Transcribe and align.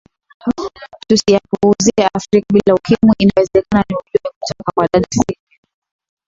tusiyapuuzie 1.07 2.05
afrika 2.17 2.45
bila 2.53 2.73
ukimwi 2.75 3.13
inawezekana 3.23 3.83
ni 3.89 3.95
ujumbe 3.95 4.29
kutoka 4.39 4.71
kwa 4.75 4.87
dada 4.93 5.07
sylivia 5.13 5.59